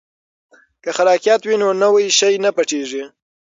[0.83, 3.03] که خلاقیت وي نو نوی شی نه پټیږي.